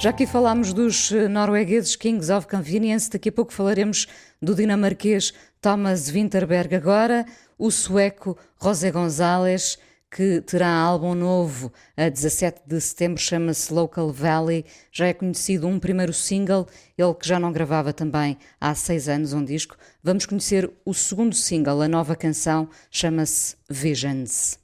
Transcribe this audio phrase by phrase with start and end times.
[0.00, 4.06] Já aqui falámos dos eh, noruegueses Kings of Convenience, daqui a pouco falaremos
[4.40, 6.76] do dinamarquês Thomas Winterberg.
[6.76, 7.26] Agora,
[7.58, 9.76] o sueco José González,
[10.08, 14.64] que terá álbum novo a 17 de setembro, chama-se Local Valley.
[14.92, 19.32] Já é conhecido um primeiro single, ele que já não gravava também há seis anos
[19.32, 19.76] um disco.
[20.00, 24.60] Vamos conhecer o segundo single, a nova canção, chama-se Visions.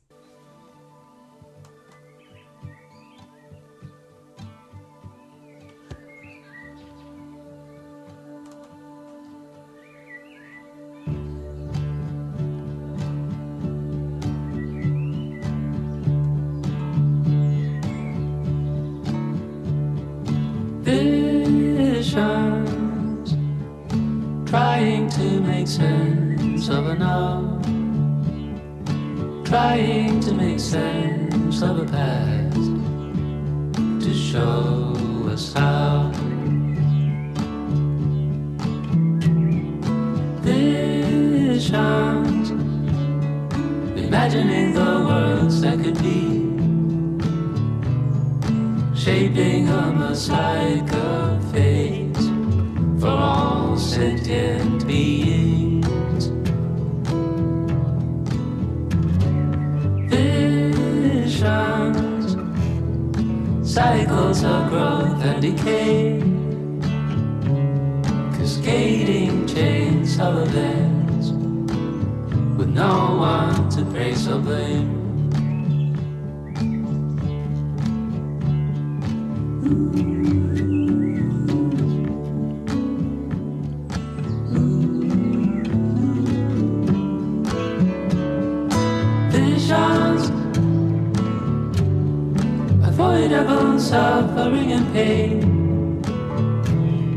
[24.54, 27.60] Trying to make sense of a now,
[29.44, 32.70] trying to make sense of a past
[34.04, 34.94] to show
[35.28, 36.12] us how.
[40.42, 41.70] Visions,
[43.98, 46.23] imagining the worlds that could be
[49.04, 52.26] shaping a mosaic of face
[52.98, 56.28] for all sentient beings.
[60.08, 61.44] Visions,
[63.74, 66.18] cycles of growth and decay,
[68.38, 71.28] cascading chains of events
[72.56, 75.13] with no one to praise or blame.
[93.24, 96.02] Avoidable suffering and pain.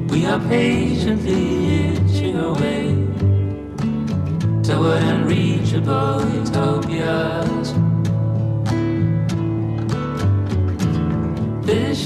[0.08, 2.87] We are patiently itching away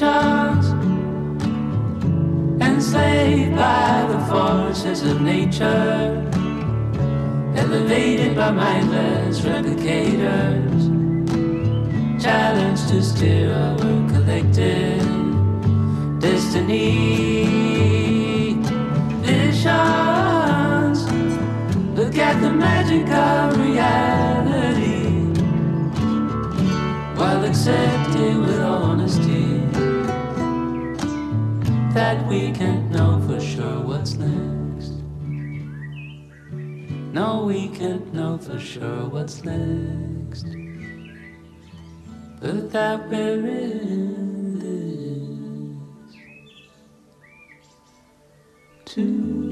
[0.01, 0.65] Visions
[2.59, 6.27] enslaved by the forces of nature,
[7.55, 10.89] elevated by mindless replicators,
[12.19, 13.77] challenged to steer our
[14.09, 15.05] collective
[16.19, 17.45] destiny.
[19.21, 21.03] Visions,
[21.95, 25.11] look at the magic of reality
[27.15, 29.90] while accepting with honesty
[31.93, 34.93] that we can't know for sure what's next.
[37.13, 40.45] No, we can't know for sure what's next.
[42.39, 46.15] But that we're in this
[48.85, 49.50] too.